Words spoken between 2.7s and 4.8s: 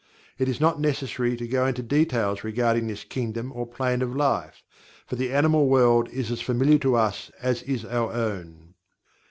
this kingdom or plane of life,